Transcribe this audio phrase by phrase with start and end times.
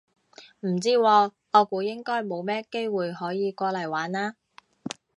[0.61, 4.31] 唔知喎，我估應該冇乜機會可以過嚟玩嘞